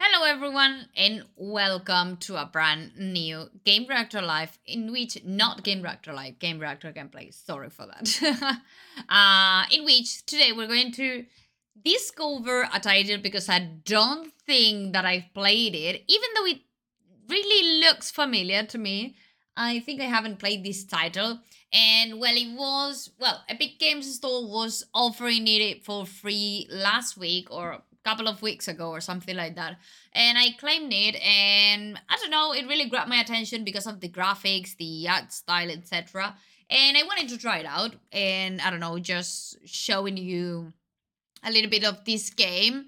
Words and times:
Hello, 0.00 0.24
everyone, 0.24 0.86
and 0.96 1.24
welcome 1.34 2.18
to 2.18 2.36
a 2.36 2.46
brand 2.46 2.92
new 2.96 3.46
Gamereactor 3.66 4.24
Live, 4.24 4.56
in 4.64 4.92
which 4.92 5.18
not 5.24 5.64
Gamereactor 5.64 6.14
Live, 6.14 6.38
Gamereactor 6.38 6.94
Gameplay. 6.94 7.34
Sorry 7.34 7.68
for 7.68 7.86
that. 7.86 8.60
uh, 9.08 9.64
in 9.72 9.84
which 9.84 10.24
today 10.24 10.52
we're 10.52 10.68
going 10.68 10.92
to 10.92 11.24
discover 11.84 12.68
a 12.72 12.78
title 12.78 13.18
because 13.18 13.48
I 13.48 13.58
don't 13.84 14.32
think 14.46 14.92
that 14.92 15.04
I've 15.04 15.34
played 15.34 15.74
it, 15.74 16.04
even 16.06 16.28
though 16.36 16.46
it 16.46 16.60
really 17.28 17.80
looks 17.80 18.08
familiar 18.12 18.62
to 18.66 18.78
me. 18.78 19.16
I 19.56 19.80
think 19.80 20.00
I 20.00 20.04
haven't 20.04 20.38
played 20.38 20.64
this 20.64 20.84
title. 20.84 21.40
And 21.72 22.20
well, 22.20 22.36
it 22.36 22.56
was, 22.56 23.10
well, 23.18 23.42
Epic 23.48 23.80
Games 23.80 24.14
Store 24.14 24.48
was 24.48 24.84
offering 24.94 25.48
it 25.48 25.84
for 25.84 26.06
free 26.06 26.68
last 26.70 27.16
week 27.16 27.50
or 27.50 27.82
couple 28.08 28.28
of 28.28 28.40
weeks 28.40 28.68
ago 28.68 28.88
or 28.88 29.00
something 29.00 29.36
like 29.36 29.54
that. 29.56 29.76
And 30.14 30.38
I 30.38 30.50
claimed 30.58 30.92
it 30.92 31.16
and 31.22 32.00
I 32.08 32.16
don't 32.16 32.30
know, 32.30 32.52
it 32.52 32.66
really 32.66 32.88
grabbed 32.88 33.10
my 33.10 33.20
attention 33.20 33.64
because 33.64 33.86
of 33.86 34.00
the 34.00 34.08
graphics, 34.08 34.76
the 34.76 35.06
art 35.08 35.32
style, 35.32 35.70
etc. 35.70 36.34
And 36.70 36.96
I 36.96 37.02
wanted 37.02 37.28
to 37.30 37.38
try 37.38 37.58
it 37.58 37.66
out 37.66 37.94
and 38.12 38.60
I 38.62 38.70
don't 38.70 38.80
know, 38.80 38.98
just 38.98 39.58
showing 39.66 40.16
you 40.16 40.72
a 41.44 41.50
little 41.50 41.70
bit 41.70 41.84
of 41.84 42.04
this 42.04 42.30
game 42.30 42.86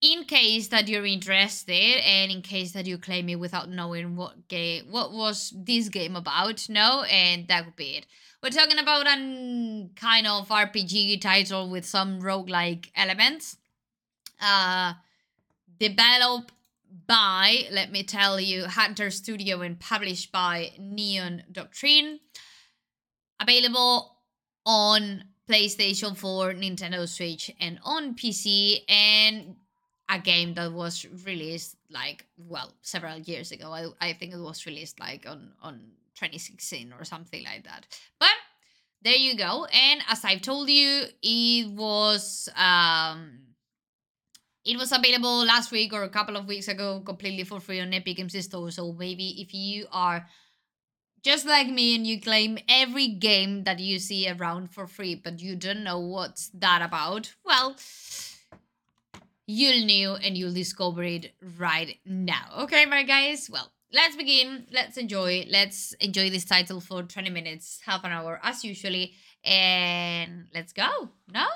in 0.00 0.24
case 0.24 0.68
that 0.68 0.88
you're 0.88 1.06
interested 1.06 2.00
and 2.04 2.30
in 2.30 2.42
case 2.42 2.72
that 2.72 2.86
you 2.86 2.98
claim 2.98 3.28
it 3.28 3.36
without 3.36 3.70
knowing 3.70 4.14
what 4.14 4.46
game 4.46 4.84
what 4.90 5.10
was 5.10 5.54
this 5.56 5.88
game 5.88 6.16
about 6.16 6.68
no 6.68 7.02
and 7.10 7.48
that 7.48 7.64
would 7.64 7.76
be 7.76 7.96
it 7.96 8.06
we're 8.42 8.50
talking 8.50 8.78
about 8.78 9.06
a 9.06 9.88
kind 9.96 10.26
of 10.26 10.48
rpg 10.48 11.18
title 11.20 11.70
with 11.70 11.86
some 11.86 12.20
roguelike 12.20 12.90
elements 12.94 13.56
uh, 14.40 14.94
developed 15.78 16.52
by, 17.06 17.64
let 17.70 17.90
me 17.92 18.02
tell 18.02 18.40
you, 18.40 18.66
Hunter 18.66 19.10
Studio 19.10 19.60
and 19.60 19.78
published 19.78 20.32
by 20.32 20.72
Neon 20.78 21.44
Doctrine. 21.50 22.20
Available 23.40 24.16
on 24.64 25.24
PlayStation 25.48 26.16
4, 26.16 26.54
Nintendo 26.54 27.08
Switch, 27.08 27.50
and 27.60 27.78
on 27.84 28.14
PC. 28.14 28.80
And 28.88 29.56
a 30.08 30.18
game 30.18 30.54
that 30.54 30.72
was 30.72 31.06
released 31.24 31.76
like, 31.90 32.24
well, 32.38 32.72
several 32.82 33.18
years 33.18 33.52
ago. 33.52 33.70
I, 33.72 33.86
I 34.00 34.12
think 34.14 34.32
it 34.32 34.38
was 34.38 34.66
released 34.66 34.98
like 35.00 35.26
on, 35.28 35.52
on 35.62 35.74
2016 36.14 36.94
or 36.98 37.04
something 37.04 37.44
like 37.44 37.64
that. 37.64 37.86
But 38.18 38.28
there 39.02 39.16
you 39.16 39.36
go. 39.36 39.66
And 39.66 40.00
as 40.08 40.24
I've 40.24 40.42
told 40.42 40.70
you, 40.70 41.04
it 41.22 41.70
was. 41.72 42.48
um 42.56 43.45
it 44.66 44.76
was 44.76 44.90
available 44.90 45.44
last 45.46 45.70
week 45.70 45.92
or 45.92 46.02
a 46.02 46.08
couple 46.08 46.36
of 46.36 46.46
weeks 46.46 46.66
ago 46.66 47.00
completely 47.00 47.44
for 47.44 47.60
free 47.60 47.80
on 47.80 47.94
Epic 47.94 48.16
Games 48.16 48.44
Store. 48.44 48.70
So 48.72 48.92
maybe 48.92 49.40
if 49.40 49.54
you 49.54 49.86
are 49.92 50.26
just 51.22 51.46
like 51.46 51.68
me 51.68 51.94
and 51.94 52.06
you 52.06 52.20
claim 52.20 52.58
every 52.68 53.08
game 53.08 53.64
that 53.64 53.78
you 53.78 53.98
see 54.00 54.28
around 54.28 54.72
for 54.72 54.86
free, 54.86 55.14
but 55.14 55.40
you 55.40 55.54
don't 55.54 55.84
know 55.84 56.00
what's 56.00 56.48
that 56.48 56.82
about, 56.82 57.34
well, 57.44 57.76
you'll 59.46 59.86
know 59.86 60.16
and 60.16 60.36
you'll 60.36 60.52
discover 60.52 61.04
it 61.04 61.32
right 61.58 61.98
now. 62.04 62.48
Okay, 62.58 62.86
my 62.86 63.04
guys? 63.04 63.48
Well, 63.50 63.70
let's 63.92 64.16
begin. 64.16 64.66
Let's 64.72 64.96
enjoy. 64.96 65.46
Let's 65.48 65.92
enjoy 66.00 66.30
this 66.30 66.44
title 66.44 66.80
for 66.80 67.04
20 67.04 67.30
minutes, 67.30 67.80
half 67.86 68.04
an 68.04 68.10
hour 68.10 68.40
as 68.42 68.64
usually. 68.64 69.14
And 69.44 70.46
let's 70.52 70.72
go. 70.72 71.10
No? 71.32 71.46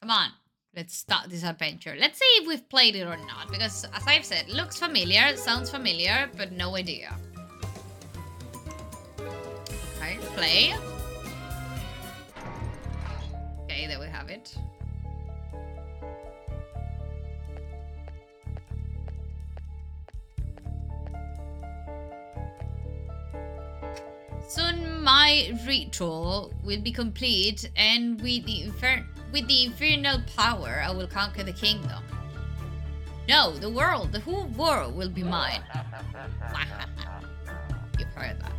Come 0.00 0.10
on. 0.10 0.30
Let's 0.76 0.96
start 0.96 1.28
this 1.28 1.42
adventure. 1.42 1.96
Let's 1.98 2.20
see 2.20 2.24
if 2.40 2.46
we've 2.46 2.68
played 2.68 2.94
it 2.94 3.02
or 3.02 3.16
not, 3.16 3.50
because 3.50 3.84
as 3.92 4.04
I've 4.06 4.24
said, 4.24 4.48
looks 4.48 4.78
familiar, 4.78 5.36
sounds 5.36 5.68
familiar, 5.68 6.30
but 6.36 6.52
no 6.52 6.76
idea. 6.76 7.12
Okay, 9.98 10.16
play. 10.36 10.72
Okay, 13.64 13.88
there 13.88 13.98
we 13.98 14.06
have 14.06 14.30
it. 14.30 14.54
Soon 24.48 25.02
my 25.02 25.52
ritual 25.66 26.54
will 26.62 26.80
be 26.80 26.92
complete 26.92 27.68
and 27.74 28.20
with 28.20 28.46
the 28.46 28.70
with 29.32 29.46
the 29.46 29.64
infernal 29.64 30.20
power, 30.36 30.82
I 30.84 30.90
will 30.90 31.06
conquer 31.06 31.42
the 31.42 31.52
kingdom. 31.52 32.02
No, 33.28 33.52
the 33.52 33.70
world, 33.70 34.12
the 34.12 34.20
whole 34.20 34.46
world 34.46 34.96
will 34.96 35.08
be 35.08 35.22
mine. 35.22 35.62
You've 37.98 38.08
heard 38.08 38.40
that. 38.40 38.52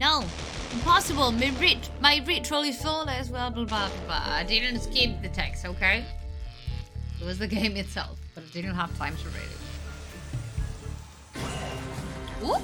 No, 0.00 0.24
impossible. 0.72 1.30
My, 1.30 1.52
rit 1.60 1.88
my 2.00 2.20
ritual 2.26 2.62
is 2.62 2.82
flawless. 2.82 3.30
Well, 3.30 3.50
blah, 3.52 3.64
blah, 3.64 3.88
blah. 4.06 4.24
I 4.26 4.42
didn't 4.42 4.80
skip 4.80 5.22
the 5.22 5.28
text, 5.28 5.64
okay? 5.64 6.04
It 7.20 7.24
was 7.24 7.38
the 7.38 7.46
game 7.46 7.76
itself 7.76 8.18
but 8.34 8.44
I 8.44 8.46
didn't 8.52 8.74
have 8.74 8.96
time 8.96 9.16
to 9.16 9.28
read 9.28 9.42
it. 9.42 9.58
Ooh. 12.44 12.56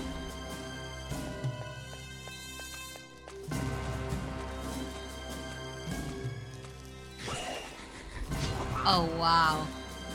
Oh 8.91 9.05
wow, 9.19 9.67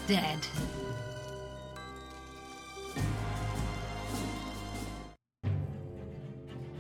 dead. 0.08 0.40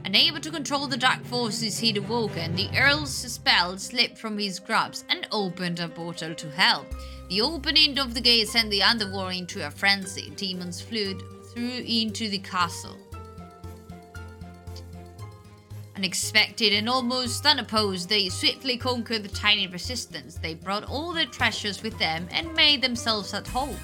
Unable 0.05 0.39
to 0.39 0.51
control 0.51 0.87
the 0.87 0.97
dark 0.97 1.23
forces 1.25 1.79
he'd 1.79 1.97
awoken, 1.97 2.55
the 2.55 2.69
Earl's 2.77 3.13
spell 3.13 3.77
slipped 3.77 4.17
from 4.17 4.37
his 4.37 4.59
grasp 4.59 5.05
and 5.09 5.27
opened 5.31 5.79
a 5.79 5.87
portal 5.87 6.35
to 6.35 6.49
hell. 6.51 6.85
The 7.33 7.41
opening 7.41 7.97
of 7.97 8.13
the 8.13 8.21
gate 8.21 8.47
sent 8.47 8.69
the 8.69 8.83
underworld 8.83 9.33
into 9.33 9.65
a 9.65 9.71
frenzy. 9.71 10.29
Demons 10.35 10.79
flew 10.79 11.19
through 11.51 11.83
into 11.83 12.29
the 12.29 12.37
castle. 12.37 12.95
Unexpected 15.95 16.73
and 16.73 16.87
almost 16.87 17.43
unopposed, 17.43 18.07
they 18.07 18.29
swiftly 18.29 18.77
conquered 18.77 19.23
the 19.23 19.29
tiny 19.29 19.65
resistance. 19.65 20.35
They 20.35 20.53
brought 20.53 20.83
all 20.83 21.11
their 21.11 21.25
treasures 21.25 21.81
with 21.81 21.97
them 21.97 22.27
and 22.29 22.53
made 22.53 22.83
themselves 22.83 23.33
at 23.33 23.47
home. 23.47 23.79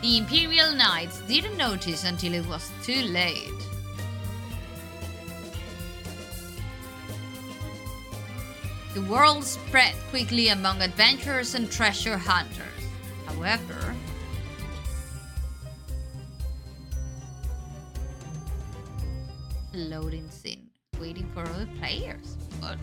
The 0.00 0.16
Imperial 0.16 0.72
Knights 0.72 1.20
didn't 1.28 1.58
notice 1.58 2.04
until 2.04 2.32
it 2.32 2.48
was 2.48 2.70
too 2.82 3.02
late. 3.02 3.52
The 8.96 9.02
world 9.02 9.44
spread 9.44 9.92
quickly 10.08 10.48
among 10.48 10.80
adventurers 10.80 11.54
and 11.54 11.70
treasure 11.70 12.16
hunters. 12.16 12.64
However, 13.26 13.94
loading 19.74 20.30
scene, 20.30 20.70
waiting 20.98 21.28
for 21.34 21.40
other 21.42 21.68
players. 21.78 22.38
What? 22.60 22.78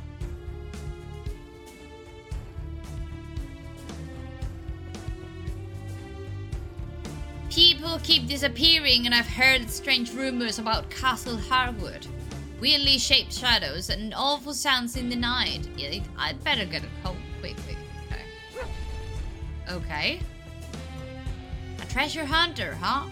People 7.49 7.99
keep 8.03 8.27
disappearing, 8.27 9.07
and 9.07 9.15
I've 9.15 9.25
heard 9.25 9.67
strange 9.67 10.13
rumors 10.13 10.59
about 10.59 10.91
Castle 10.91 11.37
Hardwood 11.37 12.05
weirdly 12.63 12.97
shaped 12.97 13.33
shadows, 13.33 13.89
and 13.89 14.13
awful 14.15 14.53
sounds 14.53 14.95
in 14.95 15.09
the 15.09 15.15
night. 15.17 15.67
I'd 16.17 16.41
better 16.45 16.63
get 16.63 16.81
home 17.03 17.17
quickly. 17.41 17.75
Okay. 18.07 18.69
Okay. 19.69 20.19
A 21.81 21.85
treasure 21.87 22.23
hunter, 22.23 22.77
huh? 22.79 23.09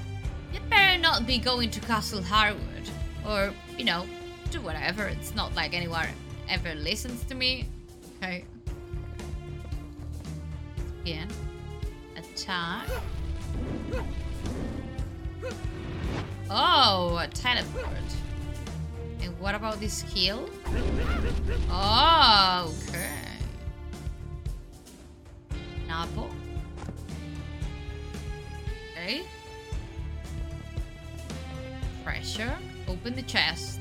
You'd 0.53 0.69
better 0.69 0.97
not 0.97 1.27
be 1.27 1.37
going 1.37 1.69
to 1.71 1.81
Castle 1.81 2.23
Harwood. 2.23 2.89
Or, 3.27 3.53
you 3.77 3.83
know, 3.83 4.05
do 4.51 4.61
whatever. 4.61 5.07
It's 5.07 5.35
not 5.35 5.53
like 5.53 5.73
anyone 5.73 6.07
ever 6.47 6.73
listens 6.73 7.21
to 7.25 7.35
me. 7.35 7.67
Okay. 8.23 8.45
Again. 11.01 11.27
Attack. 12.15 12.87
Oh, 16.49 17.17
a 17.17 17.27
teleport. 17.27 17.87
And 19.21 19.39
what 19.39 19.55
about 19.55 19.79
this 19.79 19.99
skill? 19.99 20.49
Oh, 21.69 22.73
okay. 22.89 23.07
Napo. 25.87 26.29
Okay. 28.91 29.23
Pressure. 32.03 32.57
Open 32.87 33.15
the 33.15 33.21
chest. 33.21 33.79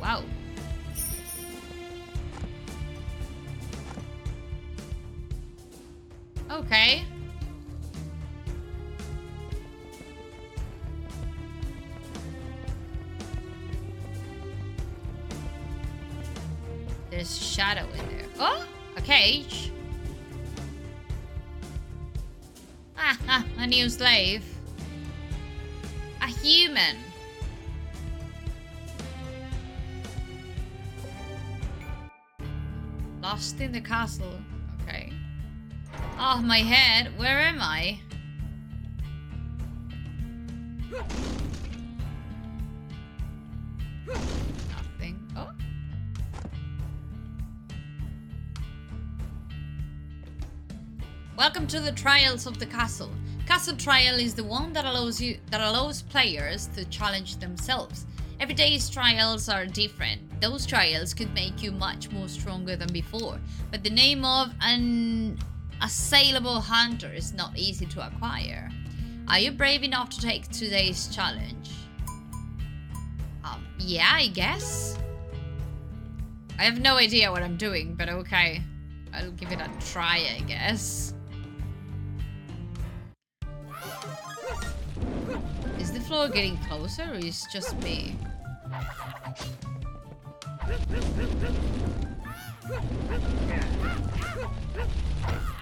Wow. 0.00 0.24
New 23.82 23.90
slave. 23.90 24.44
A 26.20 26.26
human. 26.26 26.96
Lost 33.20 33.60
in 33.60 33.72
the 33.72 33.80
castle. 33.80 34.38
Okay. 34.82 35.12
Oh, 36.16 36.40
my 36.44 36.58
head. 36.58 37.18
Where 37.18 37.40
am 37.40 37.60
I? 37.60 37.98
Nothing. 44.06 45.28
Oh. 45.36 45.50
Welcome 51.36 51.66
to 51.66 51.80
the 51.80 51.90
trials 51.90 52.46
of 52.46 52.60
the 52.60 52.66
castle. 52.66 53.10
Castle 53.46 53.76
trial 53.76 54.18
is 54.20 54.34
the 54.34 54.44
one 54.44 54.72
that 54.72 54.84
allows 54.84 55.20
you 55.20 55.38
that 55.50 55.60
allows 55.60 56.02
players 56.02 56.68
to 56.68 56.84
challenge 56.86 57.36
themselves. 57.36 58.06
Every 58.40 58.54
day's 58.54 58.88
trials 58.88 59.48
are 59.48 59.66
different. 59.66 60.40
Those 60.40 60.64
trials 60.64 61.12
could 61.12 61.32
make 61.34 61.62
you 61.62 61.70
much 61.72 62.10
more 62.10 62.28
stronger 62.28 62.76
than 62.76 62.92
before, 62.92 63.38
but 63.70 63.84
the 63.84 63.90
name 63.90 64.24
of 64.24 64.52
an 64.60 65.38
assailable 65.80 66.60
hunter 66.60 67.12
is 67.12 67.34
not 67.34 67.56
easy 67.56 67.86
to 67.86 68.06
acquire. 68.06 68.70
Are 69.28 69.38
you 69.38 69.52
brave 69.52 69.82
enough 69.82 70.10
to 70.10 70.20
take 70.20 70.48
today's 70.48 71.08
challenge? 71.14 71.70
Um, 73.44 73.66
yeah, 73.78 74.10
I 74.12 74.28
guess. 74.28 74.96
I 76.58 76.64
have 76.64 76.80
no 76.80 76.96
idea 76.96 77.30
what 77.30 77.42
I'm 77.42 77.56
doing, 77.56 77.94
but 77.94 78.08
okay. 78.08 78.62
I'll 79.12 79.32
give 79.32 79.52
it 79.52 79.60
a 79.60 79.70
try, 79.92 80.26
I 80.36 80.40
guess. 80.42 81.11
Floor 86.12 86.28
getting 86.28 86.58
closer 86.58 87.04
or 87.04 87.14
is 87.14 87.46
just 87.50 87.74
me? 87.82 88.14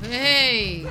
Hey! 0.03 0.91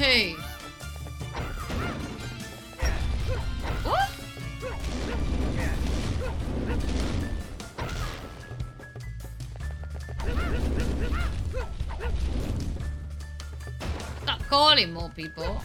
Hey. 0.00 0.34
Stop 14.22 14.40
calling 14.48 14.94
more 14.94 15.10
people. 15.10 15.60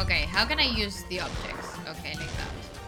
Okay, 0.00 0.22
how 0.26 0.44
can 0.44 0.58
I 0.58 0.64
use 0.64 1.04
the 1.04 1.20
objects? 1.20 1.76
Okay, 1.88 2.14
like 2.18 2.36
that. 2.36 2.83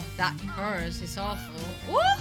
Oh, 0.00 0.04
that 0.16 0.36
curse 0.54 1.02
is 1.02 1.18
awful. 1.18 1.58
What? 1.92 2.20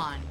On. 0.00 0.29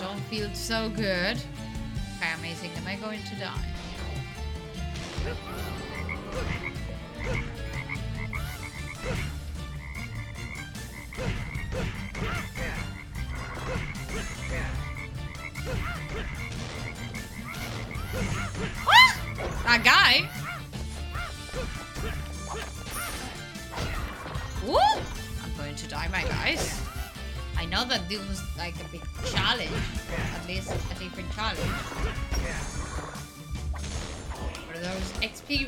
Don't 0.00 0.20
feel 0.30 0.48
so 0.54 0.88
good. 0.90 1.36
Okay, 2.16 2.32
amazing. 2.38 2.70
Am 2.76 2.86
I 2.86 2.96
going 2.96 3.22
to 3.22 3.34
die? 3.36 3.68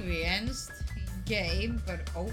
Experienced 0.01 0.73
game, 1.27 1.83
but 1.87 2.01
oh 2.17 2.31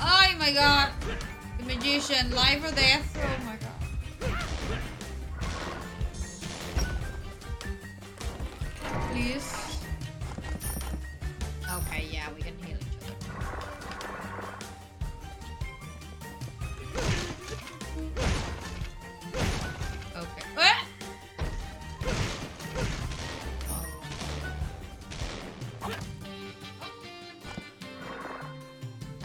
Oh 0.00 0.36
my 0.38 0.52
god! 0.52 0.90
The 1.58 1.64
magician, 1.64 2.34
life 2.34 2.64
or 2.64 2.74
death? 2.74 3.33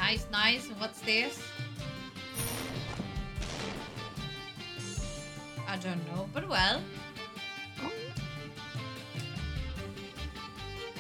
Nice, 0.10 0.26
nice. 0.32 0.68
What's 0.80 1.02
this? 1.02 1.40
I 5.68 5.78
don't 5.78 6.04
know, 6.08 6.28
but 6.34 6.50
well. 6.50 6.82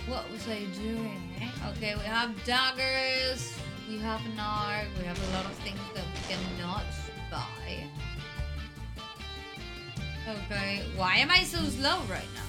What 0.06 0.30
was 0.32 0.48
I 0.48 0.66
doing? 0.76 1.34
Okay, 1.70 1.96
we 1.96 2.04
have 2.04 2.36
daggers, 2.46 3.58
we 3.90 3.98
have 3.98 4.24
an 4.28 4.40
arc, 4.40 4.86
we 5.00 5.06
have 5.06 5.18
a 5.18 5.34
lot 5.34 5.46
of 5.46 5.54
things 5.66 5.80
that 5.96 6.06
we 6.14 6.36
cannot 6.36 6.86
buy. 7.32 7.88
Okay, 10.28 10.84
why 10.96 11.16
am 11.16 11.32
I 11.32 11.42
so 11.46 11.58
slow 11.64 11.98
right 12.08 12.30
now? 12.36 12.49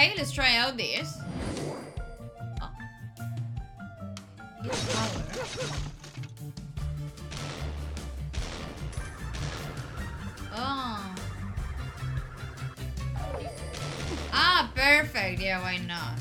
Okay, 0.00 0.14
let's 0.16 0.32
try 0.32 0.56
out 0.56 0.78
this. 0.78 1.18
Oh. 2.62 2.70
Oh. 10.56 11.14
Ah, 14.32 14.72
perfect. 14.74 15.42
Yeah, 15.42 15.60
why 15.60 15.76
not? 15.86 16.14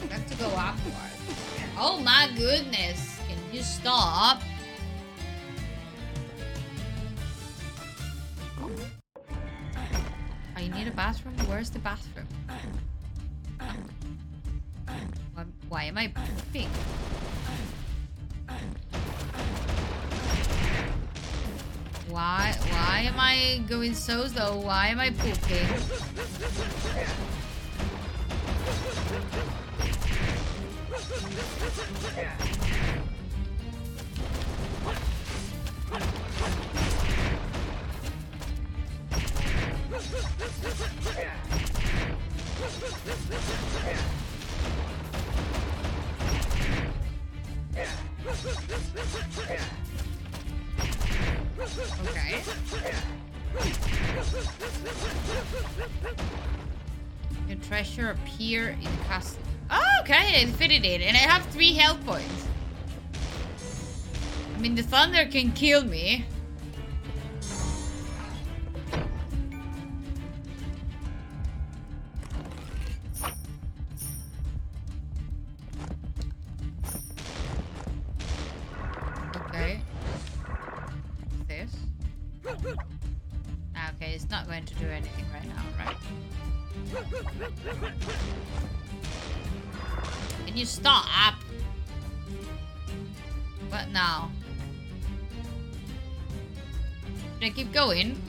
I 0.00 0.14
have 0.14 0.26
to 0.26 0.36
go 0.38 0.46
upward. 0.46 1.12
Oh 1.76 2.00
my 2.00 2.30
goodness. 2.34 3.20
Can 3.28 3.36
you 3.52 3.62
stop? 3.62 4.40
Bathroom? 10.90 11.34
Where's 11.46 11.70
the 11.70 11.78
bathroom? 11.78 12.26
Why, 15.34 15.44
why 15.68 15.84
am 15.84 15.98
I 15.98 16.08
pooping? 16.08 16.68
Why 22.08 22.54
why 22.70 23.02
am 23.06 23.18
I 23.18 23.62
going 23.68 23.94
so 23.94 24.26
slow? 24.26 24.58
Why 24.58 24.88
am 24.88 24.98
I 24.98 25.10
pooping? 25.10 25.66
Okay. 32.18 32.59
Treasure 57.70 58.10
appear 58.10 58.70
in 58.70 58.82
the 58.82 59.04
castle. 59.06 59.38
Oh, 59.70 59.80
okay, 60.00 60.40
I 60.40 60.44
defeated 60.44 60.84
it, 60.84 61.02
and 61.02 61.16
I 61.16 61.20
have 61.20 61.46
three 61.52 61.72
health 61.72 62.04
points. 62.04 62.48
I 64.56 64.58
mean, 64.58 64.74
the 64.74 64.82
thunder 64.82 65.24
can 65.26 65.52
kill 65.52 65.84
me. 65.84 66.24
Okay. 79.46 79.80
This? 81.46 81.70
Ah, 83.76 83.92
Okay, 83.94 84.14
it's 84.14 84.28
not 84.28 84.48
going 84.48 84.64
to 84.64 84.74
do 84.74 84.88
anything 84.88 85.24
right 85.32 85.46
now, 85.46 85.62
right? 85.84 85.96
Can 90.46 90.56
you 90.56 90.66
stop? 90.66 91.34
What 93.68 93.88
now? 93.90 94.30
Should 97.34 97.44
I 97.44 97.50
keep 97.50 97.72
going? 97.72 98.20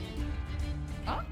Oh, 1.06 1.22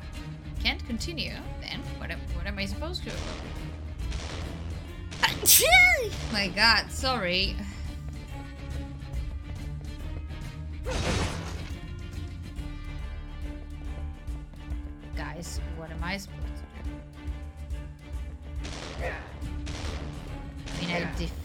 can't 0.62 0.84
continue. 0.86 1.34
Then 1.60 1.80
what? 1.98 2.10
Am, 2.10 2.20
what 2.34 2.46
am 2.46 2.58
I 2.58 2.66
supposed 2.66 3.04
to? 3.04 3.12
My 6.32 6.48
God, 6.48 6.90
sorry. 6.90 7.56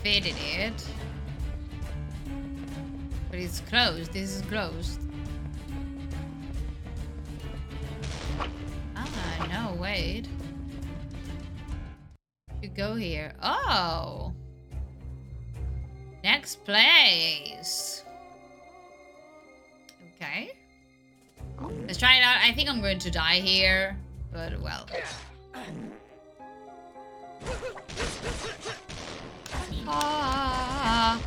Defeated 0.04 0.36
it. 0.38 0.88
But 3.30 3.40
it's 3.40 3.60
closed. 3.62 4.14
This 4.14 4.36
is 4.36 4.42
closed. 4.44 5.02
Ah, 8.96 9.48
no, 9.52 9.82
wait. 9.82 10.28
You 12.62 12.70
go 12.70 12.96
here. 12.96 13.34
Oh! 13.44 14.34
Next 16.24 16.64
place. 16.66 18.04
Okay. 20.16 20.52
Let's 21.86 22.00
try 22.00 22.18
it 22.18 22.24
out. 22.24 22.38
I 22.42 22.52
think 22.54 22.70
I'm 22.70 22.82
going 22.82 23.00
to 23.00 23.12
die 23.12 23.36
here, 23.36 23.98
but 24.32 24.60
well. 24.60 24.88
Ah, 29.88 31.22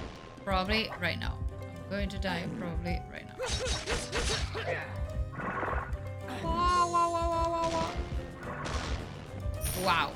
probably 0.45 0.91
right 1.01 1.19
now. 1.19 1.39
I'm 1.63 1.91
going 1.91 2.09
to 2.09 2.19
die 2.19 2.45
probably 2.59 3.01
right 3.11 3.25
now. 3.27 3.35
Wow, 6.45 6.91
wow, 6.93 7.13
wow, 7.13 7.31
wow, 7.31 7.51
wow, 7.51 7.71
wow. 7.71 7.91
Wow. 9.85 10.13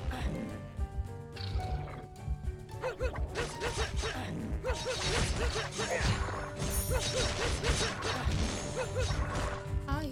Hi. 9.86 10.10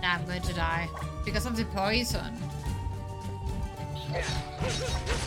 Now 0.00 0.14
I'm 0.14 0.24
going 0.26 0.42
to 0.42 0.52
die 0.52 0.88
because 1.24 1.46
of 1.46 1.56
the 1.56 1.64
poison. 1.66 2.38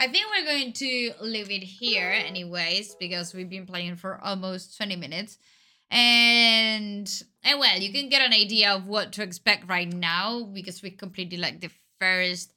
I 0.00 0.06
think 0.06 0.26
we're 0.30 0.44
going 0.44 0.72
to 0.74 1.12
leave 1.22 1.50
it 1.50 1.64
here 1.64 2.08
anyways, 2.08 2.94
because 3.00 3.34
we've 3.34 3.50
been 3.50 3.66
playing 3.66 3.96
for 3.96 4.20
almost 4.22 4.76
20 4.76 4.94
minutes. 4.94 5.38
And, 5.90 7.10
and 7.42 7.58
well, 7.58 7.76
you 7.78 7.92
can 7.92 8.08
get 8.08 8.22
an 8.22 8.32
idea 8.32 8.74
of 8.74 8.86
what 8.86 9.12
to 9.14 9.24
expect 9.24 9.68
right 9.68 9.92
now, 9.92 10.44
because 10.44 10.82
we 10.82 10.90
completed 10.90 11.40
like 11.40 11.60
the 11.60 11.70
first 12.00 12.52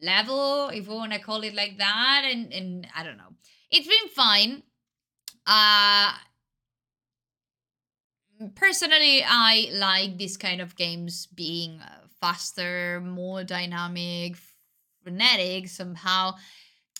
level, 0.00 0.68
if 0.68 0.86
we 0.86 0.94
want 0.94 1.12
to 1.12 1.18
call 1.18 1.42
it 1.42 1.54
like 1.54 1.78
that. 1.78 2.22
And, 2.24 2.52
and 2.52 2.86
I 2.96 3.02
don't 3.02 3.16
know. 3.16 3.34
It's 3.72 3.88
been 3.88 4.08
fine. 4.14 4.62
Uh, 5.44 6.12
personally, 8.54 9.24
I 9.26 9.70
like 9.72 10.18
this 10.18 10.36
kind 10.36 10.60
of 10.60 10.76
games 10.76 11.26
being 11.26 11.80
uh, 11.80 12.06
faster, 12.20 13.00
more 13.00 13.42
dynamic, 13.42 14.36
frenetic 15.10 15.68
somehow. 15.68 16.34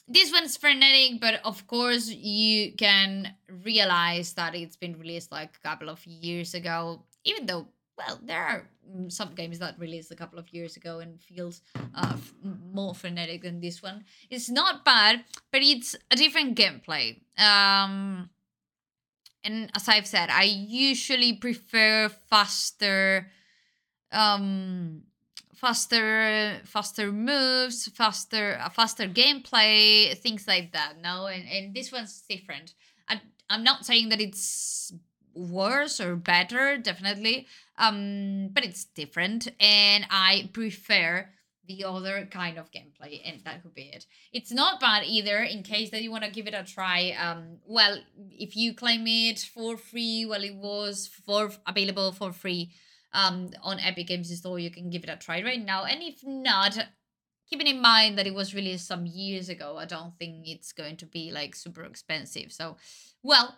This 0.09 0.33
one's 0.33 0.57
frenetic, 0.57 1.21
but 1.21 1.41
of 1.45 1.67
course 1.67 2.09
you 2.09 2.73
can 2.73 3.35
realize 3.65 4.33
that 4.35 4.55
it's 4.55 4.77
been 4.77 4.99
released 4.99 5.31
like 5.31 5.55
a 5.57 5.69
couple 5.69 5.89
of 5.89 6.05
years 6.05 6.55
ago. 6.55 7.05
Even 7.25 7.47
though, 7.47 7.69
well, 7.97 8.19
there 8.23 8.43
are 8.43 8.69
some 9.09 9.35
games 9.35 9.61
that 9.61 9.79
released 9.79 10.11
a 10.11 10.17
couple 10.17 10.39
of 10.39 10.53
years 10.53 10.77
ago 10.77 10.99
and 10.99 11.21
feels 11.21 11.63
uh, 11.95 12.17
more 12.73 12.95
frenetic 12.95 13.43
than 13.43 13.61
this 13.61 13.83
one. 13.83 14.05
It's 14.31 14.51
not 14.51 14.85
bad, 14.85 15.25
but 15.53 15.63
it's 15.63 15.95
a 16.11 16.17
different 16.17 16.59
gameplay. 16.59 17.21
Um, 17.39 18.31
and 19.45 19.71
as 19.77 19.89
I've 19.89 20.09
said, 20.09 20.29
I 20.29 20.43
usually 20.43 21.35
prefer 21.35 22.09
faster 22.09 23.31
um 24.13 25.05
faster 25.61 26.61
faster 26.65 27.13
moves 27.13 27.89
faster 27.89 28.59
faster 28.73 29.07
gameplay 29.07 30.17
things 30.19 30.47
like 30.49 30.73
that 30.73 30.95
no? 31.03 31.27
And, 31.27 31.45
and 31.49 31.75
this 31.75 31.93
one's 31.93 32.23
different. 32.29 32.75
I, 33.09 33.21
i'm 33.49 33.65
not 33.65 33.85
saying 33.85 34.09
that 34.11 34.21
it's 34.21 34.93
worse 35.35 36.01
or 36.01 36.17
better 36.17 36.79
definitely 36.79 37.47
um 37.79 38.49
but 38.53 38.65
it's 38.65 38.85
different 38.85 39.49
and 39.61 40.07
i 40.11 40.49
prefer 40.53 41.29
the 41.71 41.85
other 41.85 42.27
kind 42.31 42.59
of 42.59 42.71
gameplay 42.73 43.21
and 43.25 43.41
that 43.45 43.63
could 43.63 43.75
be 43.75 43.83
it. 43.83 44.05
It's 44.33 44.51
not 44.51 44.81
bad 44.81 45.05
either 45.07 45.39
in 45.39 45.63
case 45.63 45.91
that 45.91 46.03
you 46.03 46.11
want 46.11 46.25
to 46.25 46.31
give 46.31 46.49
it 46.49 46.55
a 46.55 46.65
try 46.65 47.15
um 47.27 47.59
well 47.67 47.99
if 48.47 48.57
you 48.57 48.75
claim 48.75 49.07
it 49.07 49.39
for 49.39 49.77
free 49.77 50.27
well 50.29 50.43
it 50.43 50.55
was 50.55 51.09
for 51.27 51.51
available 51.67 52.11
for 52.13 52.33
free 52.33 52.73
um, 53.13 53.51
on 53.63 53.81
Epic 53.81 54.07
Games 54.07 54.37
Store. 54.37 54.59
You 54.59 54.71
can 54.71 54.91
give 54.91 55.05
it 55.05 55.11
a 55.11 55.17
try 55.17 55.43
right 55.43 55.65
now. 55.65 55.85
And 55.85 56.03
if 56.03 56.25
not, 56.25 56.79
keeping 57.49 57.67
in 57.67 57.81
mind 57.81 58.17
that 58.19 58.27
it 58.27 58.35
was 58.35 58.55
released 58.55 58.87
some 58.87 59.07
years 59.07 59.49
ago, 59.49 59.77
I 59.77 59.85
don't 59.85 60.17
think 60.19 60.47
it's 60.49 60.73
going 60.73 60.97
to 60.99 61.07
be 61.07 61.33
like 61.33 61.55
super 61.55 61.83
expensive. 61.85 62.53
So, 62.53 62.77
well, 63.23 63.57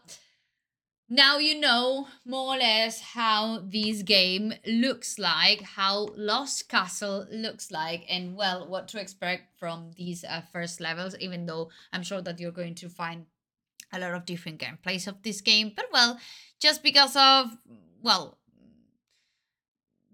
now 1.09 1.37
you 1.37 1.61
know 1.61 2.09
more 2.25 2.55
or 2.55 2.59
less 2.59 3.01
how 3.01 3.63
this 3.65 4.03
game 4.03 4.55
looks 4.67 5.19
like, 5.19 5.61
how 5.61 6.09
Lost 6.17 6.71
Castle 6.71 7.27
looks 7.31 7.71
like, 7.71 8.05
and 8.09 8.35
well, 8.35 8.67
what 8.67 8.89
to 8.89 9.01
expect 9.01 9.59
from 9.59 9.91
these 9.97 10.25
uh, 10.25 10.41
first 10.53 10.81
levels, 10.81 11.15
even 11.21 11.45
though 11.45 11.69
I'm 11.93 12.03
sure 12.03 12.23
that 12.23 12.41
you're 12.41 12.51
going 12.51 12.77
to 12.77 12.89
find 12.89 13.27
a 13.93 13.99
lot 13.99 14.15
of 14.15 14.25
different 14.25 14.59
gameplays 14.59 15.07
of 15.07 15.23
this 15.23 15.43
game. 15.43 15.73
But 15.77 15.87
well, 15.93 16.19
just 16.59 16.83
because 16.83 17.15
of, 17.15 17.59
well, 18.01 18.39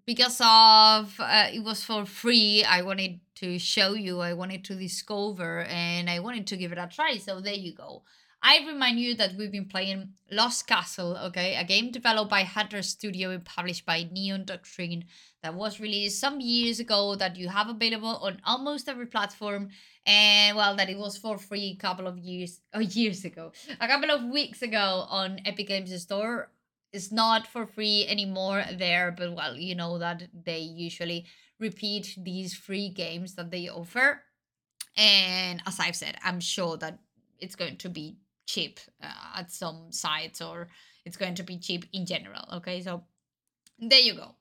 because 0.08 0.40
of 0.40 1.20
uh, 1.20 1.48
it 1.52 1.62
was 1.62 1.84
for 1.84 2.06
free 2.06 2.64
i 2.64 2.80
wanted 2.80 3.20
to 3.34 3.58
show 3.58 3.92
you 3.92 4.20
i 4.20 4.32
wanted 4.32 4.64
to 4.64 4.74
discover 4.74 5.66
and 5.68 6.08
i 6.08 6.18
wanted 6.18 6.46
to 6.46 6.56
give 6.56 6.72
it 6.72 6.78
a 6.78 6.88
try 6.90 7.18
so 7.18 7.40
there 7.40 7.54
you 7.54 7.74
go. 7.74 8.02
I 8.40 8.64
remind 8.68 9.00
you 9.00 9.16
that 9.16 9.34
we've 9.34 9.50
been 9.50 9.66
playing 9.66 10.10
lost 10.30 10.68
castle 10.68 11.16
okay? 11.26 11.56
A 11.56 11.64
game 11.64 11.90
developed 11.90 12.30
by 12.30 12.42
hatter 12.42 12.82
studio 12.82 13.30
and 13.30 13.44
published 13.44 13.84
by 13.84 14.08
neon 14.12 14.44
doctrine 14.44 15.06
that 15.42 15.54
was 15.54 15.80
released 15.80 16.20
some 16.20 16.40
years 16.40 16.78
ago 16.78 17.16
that 17.16 17.36
you 17.36 17.48
have 17.48 17.68
available 17.68 18.16
on 18.22 18.40
almost 18.44 18.88
every 18.88 19.06
platform 19.06 19.70
and 20.06 20.56
well 20.56 20.76
that 20.76 20.88
it 20.88 20.96
was 20.96 21.18
for 21.18 21.36
free 21.36 21.76
a 21.76 21.82
couple 21.82 22.06
of 22.06 22.16
years 22.16 22.60
or 22.72 22.82
years 22.82 23.24
ago 23.24 23.50
a 23.80 23.88
couple 23.88 24.10
of 24.10 24.22
weeks 24.30 24.62
ago 24.62 25.04
on 25.10 25.40
epic 25.44 25.66
games 25.66 26.00
store 26.00 26.48
it's 26.92 27.12
not 27.12 27.46
for 27.46 27.66
free 27.66 28.06
anymore 28.08 28.64
there, 28.76 29.12
but 29.16 29.34
well, 29.34 29.56
you 29.56 29.74
know 29.74 29.98
that 29.98 30.28
they 30.44 30.58
usually 30.58 31.26
repeat 31.60 32.16
these 32.16 32.54
free 32.54 32.88
games 32.88 33.34
that 33.34 33.50
they 33.50 33.68
offer. 33.68 34.22
And 34.96 35.62
as 35.66 35.78
I've 35.78 35.96
said, 35.96 36.16
I'm 36.24 36.40
sure 36.40 36.76
that 36.78 36.98
it's 37.38 37.56
going 37.56 37.76
to 37.78 37.88
be 37.88 38.16
cheap 38.46 38.80
uh, 39.02 39.38
at 39.38 39.52
some 39.52 39.92
sites 39.92 40.40
or 40.40 40.68
it's 41.04 41.16
going 41.16 41.34
to 41.36 41.42
be 41.42 41.58
cheap 41.58 41.84
in 41.92 42.06
general. 42.06 42.44
Okay, 42.54 42.80
so 42.80 43.04
there 43.78 44.00
you 44.00 44.14
go. 44.14 44.34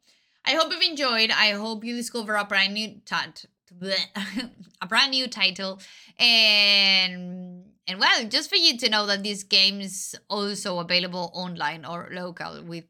I 0.46 0.52
hope 0.52 0.72
you've 0.72 0.82
enjoyed. 0.82 1.32
I 1.32 1.52
hope 1.52 1.84
you 1.84 1.96
discover 1.96 2.36
a 2.36 2.46
brand 2.46 2.74
new 2.74 3.02
tat 3.06 3.46
a 4.82 4.88
brand 4.88 5.12
new 5.12 5.28
title 5.28 5.82
and 6.18 7.66
and 7.88 8.00
well 8.00 8.26
just 8.28 8.50
for 8.50 8.56
you 8.56 8.78
to 8.78 8.90
know 8.90 9.06
that 9.06 9.24
this 9.24 9.44
game 9.44 9.80
is 9.82 10.16
also 10.30 10.80
available 10.80 11.32
online 11.34 11.86
or 11.86 12.10
local 12.12 12.64
with 12.64 12.86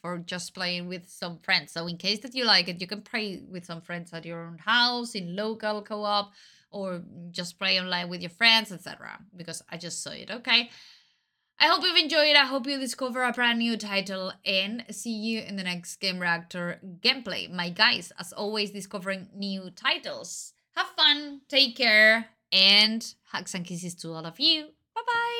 for 0.00 0.18
just 0.18 0.54
playing 0.54 0.88
with 0.88 1.08
some 1.08 1.38
friends 1.38 1.72
so 1.72 1.86
in 1.86 1.96
case 1.96 2.20
that 2.20 2.34
you 2.34 2.44
like 2.44 2.68
it 2.68 2.80
you 2.80 2.86
can 2.86 3.02
play 3.02 3.42
with 3.50 3.64
some 3.64 3.80
friends 3.80 4.12
at 4.12 4.24
your 4.24 4.46
own 4.46 4.58
house 4.58 5.14
in 5.14 5.36
local 5.36 5.82
co-op 5.82 6.32
or 6.70 7.02
just 7.30 7.58
play 7.58 7.80
online 7.80 8.08
with 8.08 8.20
your 8.20 8.30
friends 8.30 8.72
etc 8.72 9.18
because 9.36 9.62
i 9.70 9.76
just 9.76 10.02
saw 10.02 10.10
it 10.10 10.30
okay 10.30 10.70
I 11.60 11.66
hope 11.66 11.82
you've 11.82 11.96
enjoyed. 11.96 12.36
I 12.36 12.44
hope 12.44 12.68
you 12.68 12.78
discover 12.78 13.24
a 13.24 13.32
brand 13.32 13.58
new 13.58 13.76
title 13.76 14.32
and 14.46 14.84
see 14.92 15.10
you 15.10 15.40
in 15.40 15.56
the 15.56 15.64
next 15.64 16.00
Gamereactor 16.00 16.78
gameplay. 17.00 17.50
My 17.50 17.68
guys, 17.70 18.12
as 18.16 18.32
always, 18.32 18.70
discovering 18.70 19.26
new 19.34 19.70
titles. 19.70 20.52
Have 20.76 20.86
fun, 20.96 21.40
take 21.48 21.76
care, 21.76 22.26
and 22.52 23.14
hugs 23.24 23.54
and 23.54 23.64
kisses 23.64 23.94
to 23.96 24.12
all 24.12 24.26
of 24.26 24.38
you. 24.40 24.66
Bye 24.94 25.02
bye. 25.06 25.37